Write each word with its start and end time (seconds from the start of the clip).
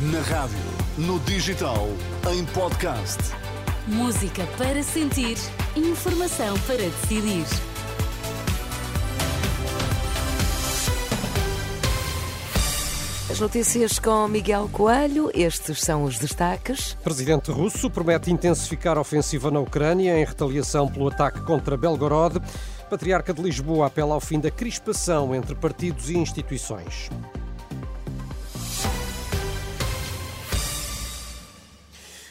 Na 0.00 0.20
rádio, 0.20 0.56
no 0.96 1.18
digital, 1.18 1.88
em 2.32 2.44
podcast. 2.44 3.18
Música 3.88 4.46
para 4.56 4.80
sentir, 4.80 5.36
informação 5.74 6.56
para 6.60 6.76
decidir. 6.76 7.44
As 13.28 13.40
notícias 13.40 13.98
com 13.98 14.28
Miguel 14.28 14.68
Coelho, 14.72 15.32
estes 15.34 15.80
são 15.80 16.04
os 16.04 16.16
destaques. 16.16 16.94
Presidente 17.02 17.50
russo 17.50 17.90
promete 17.90 18.30
intensificar 18.30 18.96
a 18.96 19.00
ofensiva 19.00 19.50
na 19.50 19.58
Ucrânia 19.58 20.16
em 20.16 20.24
retaliação 20.24 20.86
pelo 20.86 21.08
ataque 21.08 21.40
contra 21.40 21.76
Belgorod. 21.76 22.40
Patriarca 22.88 23.34
de 23.34 23.42
Lisboa 23.42 23.88
apela 23.88 24.14
ao 24.14 24.20
fim 24.20 24.38
da 24.38 24.50
crispação 24.50 25.34
entre 25.34 25.56
partidos 25.56 26.08
e 26.08 26.16
instituições. 26.16 27.10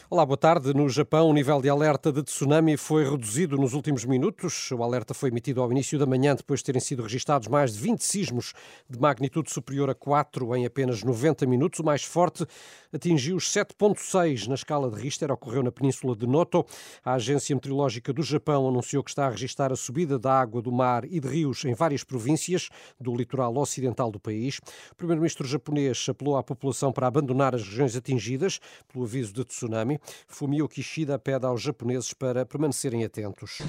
Olá, 0.10 0.26
boa 0.26 0.38
tarde. 0.38 0.74
No 0.74 0.88
Japão, 0.88 1.30
o 1.30 1.34
nível 1.34 1.62
de 1.62 1.68
alerta 1.68 2.14
de 2.14 2.24
tsunami 2.24 2.78
foi 2.78 3.04
reduzido 3.04 3.58
nos 3.58 3.74
últimos 3.74 4.06
minutos. 4.06 4.72
O 4.72 4.82
alerta 4.82 5.14
foi 5.14 5.28
emitido 5.28 5.62
ao 5.62 5.70
início 5.70 6.00
da 6.00 6.06
manhã, 6.06 6.34
depois 6.34 6.62
de 6.62 6.68
terem 6.68 6.80
sido 6.80 7.04
registados 7.04 7.50
mais 7.50 7.74
de 7.74 7.80
20 7.80 8.00
sismos 8.00 8.54
de 8.90 8.98
magnitude 8.98 9.52
superior 9.52 9.90
a 9.90 9.94
4 9.94 10.56
em 10.56 10.66
apenas 10.66 11.04
90 11.04 11.46
minutos. 11.46 11.82
O 11.82 11.84
mais 11.84 12.06
forte 12.06 12.46
atingiu 12.94 13.36
os 13.36 13.52
7,6 13.52 14.48
na 14.48 14.56
escala 14.56 14.90
de 14.90 14.96
Richter, 14.96 15.30
ocorreu 15.30 15.62
na 15.62 15.74
península 15.74 16.16
de 16.16 16.26
Noto. 16.26 16.66
A 17.04 17.16
Agência 17.16 17.54
Meteorológica 17.54 18.14
do 18.14 18.24
Japão 18.24 18.66
anunciou 18.66 19.04
que 19.04 19.10
está 19.10 19.28
a 19.28 19.30
registrar 19.30 19.74
a 19.74 19.76
subida 19.76 20.18
da 20.18 20.32
água 20.32 20.62
do 20.62 20.72
mar 20.72 21.04
e 21.04 21.20
de 21.20 21.28
rios 21.28 21.66
em 21.66 21.74
várias 21.74 22.06
províncias 22.06 22.70
do 22.98 23.14
litoral 23.14 23.58
ocidental 23.58 24.10
do 24.10 24.22
país. 24.22 24.60
O 24.90 24.96
primeiro-ministro 24.96 25.46
japonês 25.46 26.06
apelou 26.08 26.38
à 26.38 26.44
população 26.44 26.94
para 26.94 27.08
abandonar 27.08 27.54
as 27.54 27.64
regiões 27.64 27.94
atingidas 27.94 28.62
pelo 28.88 29.04
aviso 29.04 29.34
de 29.34 29.44
tsunami. 29.44 29.97
Fumio 30.28 30.68
Kishida 30.68 31.18
pede 31.20 31.46
aos 31.46 31.62
japoneses 31.62 32.14
para 32.14 32.46
permanecerem 32.46 33.04
atentos. 33.04 33.60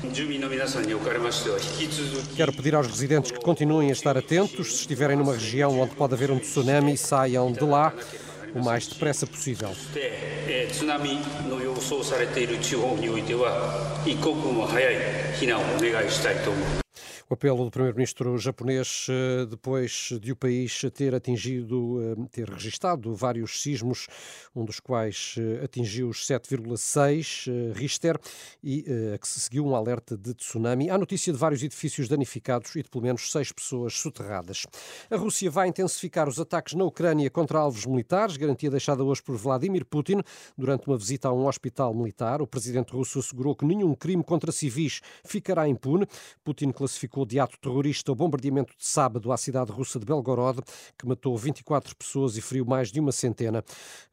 Quero 2.37 2.53
pedir 2.53 2.75
aos 2.75 2.87
residentes 2.87 3.31
que 3.31 3.41
continuem 3.41 3.91
a 3.91 3.93
estar 3.93 4.17
atentos. 4.17 4.75
Se 4.75 4.81
estiverem 4.81 5.17
numa 5.17 5.33
região 5.33 5.79
onde 5.81 5.95
pode 5.95 6.15
haver 6.15 6.31
um 6.31 6.39
tsunami, 6.39 6.97
saiam 6.97 7.53
de 7.53 7.65
lá 7.65 7.93
o 8.55 8.63
mais 8.63 8.87
depressa 8.87 9.27
possível. 9.27 9.71
O 17.31 17.35
apelo 17.35 17.63
do 17.63 17.71
primeiro-ministro 17.71 18.39
japonês, 18.39 19.07
eh, 19.11 19.45
depois 19.45 20.15
de 20.19 20.33
o 20.33 20.37
país 20.37 20.81
ter 20.95 21.15
atingido, 21.15 22.01
eh, 22.01 22.29
ter 22.33 22.49
registado 22.49 23.15
vários 23.15 23.61
sismos, 23.61 24.07
um 24.57 24.65
dos 24.65 24.81
quais 24.81 25.35
eh, 25.37 25.63
atingiu 25.63 26.09
os 26.09 26.27
7,6 26.27 27.47
Richter 27.75 28.19
e 28.65 28.87
a 29.15 29.19
que 29.19 29.29
se 29.29 29.41
seguiu 29.41 29.67
um 29.67 29.77
alerta 29.77 30.17
de 30.17 30.33
tsunami. 30.33 30.89
Há 30.89 30.97
notícia 30.97 31.31
de 31.31 31.39
vários 31.39 31.63
edifícios 31.63 32.09
danificados 32.09 32.75
e 32.77 32.83
de 32.83 32.89
pelo 32.89 33.05
menos 33.05 33.31
seis 33.31 33.53
pessoas 33.53 33.93
soterradas. 33.93 34.65
A 35.11 35.17
Rússia 35.17 35.51
vai 35.51 35.69
intensificar 35.69 36.31
os 36.31 36.41
ataques 36.41 36.73
na 36.73 36.85
Ucrânia 36.85 37.29
contra 37.29 37.59
alvos 37.59 37.85
militares, 37.85 38.39
garantia 38.39 38.71
deixada 38.71 39.05
hoje 39.05 39.23
por 39.23 39.37
Vladimir 39.37 39.85
Putin 39.85 40.23
durante 40.57 40.87
uma 40.87 40.97
visita 40.97 41.29
a 41.29 41.33
um 41.35 41.47
hospital 41.47 41.93
militar. 41.93 42.41
O 42.41 42.47
presidente 42.47 42.95
russo 42.95 43.19
assegurou 43.19 43.55
que 43.55 43.67
nenhum 43.67 43.95
crime 43.95 44.25
contra 44.25 44.51
civis 44.51 45.03
ficará 45.23 45.69
impune. 45.69 46.07
Putin 46.43 46.73
classificou 46.73 47.18
classificou 47.19 47.27
de 47.27 47.41
ato 47.41 47.59
terrorista 47.59 48.13
o 48.13 48.15
bombardeamento 48.15 48.75
de 48.77 48.87
sábado 48.87 49.33
à 49.33 49.37
cidade 49.37 49.73
russa 49.73 49.99
de 49.99 50.05
Belgorod, 50.05 50.61
que 50.97 51.07
matou 51.07 51.37
24 51.37 51.97
pessoas 51.97 52.37
e 52.37 52.41
feriu 52.41 52.65
mais 52.65 52.93
de 52.93 53.01
uma 53.01 53.13
centena. 53.13 53.65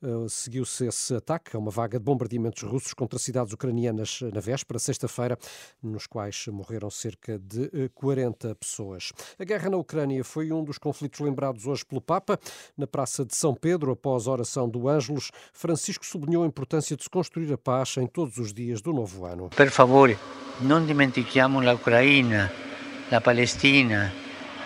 Uh, 0.02 0.30
Seguiu-se 0.30 0.88
esse 0.88 1.16
ataque 1.16 1.56
a 1.56 1.60
uma 1.60 1.72
vaga 1.72 2.00
de 2.00 2.06
bombardeamentos 2.06 2.64
russos 2.64 2.94
contra 2.94 3.20
cidades 3.20 3.54
ucranianas 3.54 4.22
na 4.34 4.40
véspera, 4.40 4.80
sexta-feira, 4.80 5.38
nos 5.82 6.08
quais 6.08 6.48
morreram 6.48 6.90
cerca 6.90 7.38
de 7.38 7.90
40 7.94 8.52
uh, 8.52 8.56
pessoas. 8.56 9.12
A 9.38 9.44
guerra 9.44 9.70
na 9.70 9.78
Ucrânia 9.78 10.24
foi 10.24 10.52
um 10.52 10.64
dos 10.64 10.78
conflitos 10.78 11.20
lembrados 11.20 11.66
hoje 11.66 11.86
pelo 11.86 12.02
Papa. 12.02 12.40
Na 12.78 12.88
Praça 12.88 13.26
de 13.26 13.36
São 13.36 13.54
Pedro, 13.54 13.92
após 13.92 14.28
a 14.28 14.32
oração 14.32 14.70
do 14.70 14.88
Ângelos, 14.88 15.32
Francisco 15.54 16.06
sublinhou 16.06 16.44
a 16.44 16.48
importância 16.48 16.96
de 16.96 17.04
se 17.04 17.10
construir 17.10 17.52
a 17.54 17.58
paz 17.58 17.98
em 17.98 18.08
todos 18.08 18.38
os 18.38 18.54
dias 18.54 18.82
do 18.82 18.94
novo 18.94 19.26
ano. 19.26 19.50
Per 19.50 19.70
favore, 19.70 20.18
non 20.60 20.86
dimentichiamo 20.86 21.62
la 21.62 21.74
Ucraina 21.74 22.75
a 23.12 23.22
Palestina, 23.22 24.14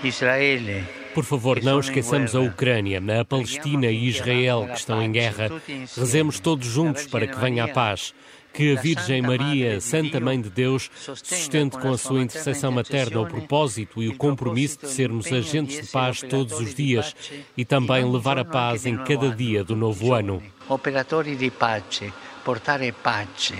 Israel. 0.03 0.83
Por 1.13 1.25
favor, 1.25 1.61
não 1.61 1.79
esqueçamos 1.79 2.35
a 2.35 2.39
Ucrânia, 2.39 3.01
a 3.19 3.25
Palestina 3.25 3.87
e 3.87 4.07
Israel 4.07 4.67
que 4.71 4.79
estão 4.79 5.01
em 5.01 5.11
guerra. 5.11 5.49
Rezemos 5.97 6.39
todos 6.39 6.67
juntos 6.67 7.07
para 7.07 7.27
que 7.27 7.37
venha 7.37 7.65
a 7.65 7.67
paz. 7.67 8.13
Que 8.53 8.75
a 8.75 8.81
Virgem 8.81 9.21
Maria, 9.21 9.79
Santa 9.79 10.19
Mãe 10.19 10.41
de 10.41 10.49
Deus, 10.49 10.89
sustente 10.95 11.77
com 11.77 11.91
a 11.91 11.97
sua 11.97 12.21
intercessão 12.21 12.71
materna 12.71 13.21
o 13.21 13.27
propósito 13.27 14.01
e 14.01 14.07
o 14.07 14.17
compromisso 14.17 14.79
de 14.79 14.89
sermos 14.89 15.31
agentes 15.31 15.81
de 15.81 15.91
paz 15.91 16.21
todos 16.21 16.59
os 16.59 16.73
dias 16.73 17.15
e 17.55 17.63
também 17.63 18.03
levar 18.09 18.39
a 18.39 18.45
paz 18.45 18.85
em 18.85 18.97
cada 18.97 19.29
dia 19.29 19.63
do 19.63 19.75
novo 19.75 20.13
ano. 20.13 20.41
Operatori 20.67 21.35
de 21.35 21.51
pace, 21.51 22.11
portare 22.43 22.91
pace. 22.91 23.55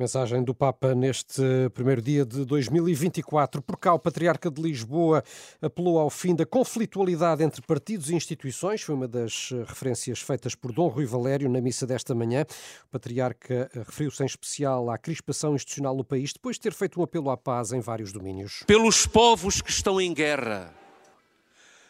Mensagem 0.00 0.42
do 0.42 0.54
Papa 0.54 0.94
neste 0.94 1.42
primeiro 1.74 2.00
dia 2.00 2.24
de 2.24 2.46
2024. 2.46 3.60
Por 3.60 3.76
cá, 3.76 3.92
o 3.92 3.98
Patriarca 3.98 4.50
de 4.50 4.62
Lisboa 4.62 5.22
apelou 5.60 5.98
ao 5.98 6.08
fim 6.08 6.34
da 6.34 6.46
conflitualidade 6.46 7.44
entre 7.44 7.60
partidos 7.60 8.08
e 8.08 8.14
instituições. 8.14 8.80
Foi 8.80 8.94
uma 8.94 9.06
das 9.06 9.50
referências 9.66 10.18
feitas 10.18 10.54
por 10.54 10.72
Dom 10.72 10.88
Rui 10.88 11.04
Valério 11.04 11.50
na 11.50 11.60
missa 11.60 11.86
desta 11.86 12.14
manhã. 12.14 12.46
O 12.86 12.92
Patriarca 12.92 13.70
referiu-se 13.74 14.22
em 14.22 14.26
especial 14.26 14.88
à 14.88 14.96
crispação 14.96 15.54
institucional 15.54 15.94
no 15.94 16.02
país, 16.02 16.32
depois 16.32 16.56
de 16.56 16.62
ter 16.62 16.72
feito 16.72 16.98
um 16.98 17.02
apelo 17.02 17.28
à 17.28 17.36
paz 17.36 17.70
em 17.70 17.80
vários 17.80 18.10
domínios. 18.10 18.64
Pelos 18.66 19.06
povos 19.06 19.60
que 19.60 19.70
estão 19.70 20.00
em 20.00 20.14
guerra, 20.14 20.74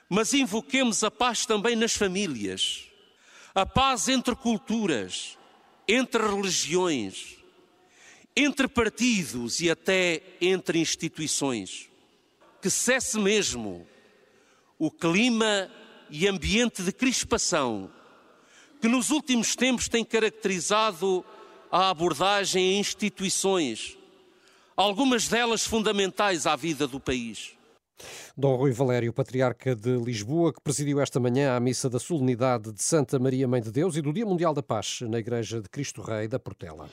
mas 0.09 0.35
invoquemos 0.35 1.05
a 1.05 1.13
paz 1.13 1.47
também 1.47 1.77
nas 1.77 1.95
famílias, 1.95 2.89
a 3.55 3.65
paz 3.65 4.09
entre 4.09 4.35
culturas, 4.35 5.39
entre 5.87 6.27
religiões 6.27 7.39
entre 8.41 8.67
partidos 8.67 9.61
e 9.61 9.71
até 9.71 10.23
entre 10.41 10.79
instituições. 10.79 11.89
Que 12.61 12.71
cesse 12.71 13.19
mesmo 13.19 13.87
o 14.79 14.91
clima 14.91 15.71
e 16.11 16.27
ambiente 16.27 16.83
de 16.83 16.93
crispação 16.93 17.91
que 18.81 18.89
nos 18.89 19.11
últimos 19.11 19.55
tempos 19.55 19.89
tem 19.89 20.03
caracterizado 20.05 21.25
a 21.71 21.91
abordagem 21.91 22.77
em 22.77 22.81
instituições, 22.81 23.97
algumas 24.75 25.29
delas 25.29 25.67
fundamentais 25.67 26.47
à 26.47 26.57
vida 26.57 26.87
do 26.87 26.99
país. 26.99 27.53
Dom 28.35 28.57
Rui 28.57 28.73
Valério, 28.73 29.13
patriarca 29.13 29.77
de 29.77 29.99
Lisboa, 29.99 30.55
que 30.55 30.63
presidiu 30.63 30.99
esta 31.01 31.21
manhã 31.21 31.55
a 31.55 31.61
missa 31.61 31.91
da 31.91 31.99
solenidade 31.99 32.73
de 32.73 32.83
Santa 32.83 33.19
Maria 33.19 33.47
Mãe 33.47 33.61
de 33.61 33.71
Deus 33.71 33.95
e 33.97 34.01
do 34.01 34.13
Dia 34.13 34.25
Mundial 34.25 34.55
da 34.55 34.63
Paz 34.63 35.01
na 35.03 35.19
Igreja 35.19 35.61
de 35.61 35.69
Cristo 35.69 36.01
Rei 36.01 36.27
da 36.27 36.39
Portela. 36.39 36.89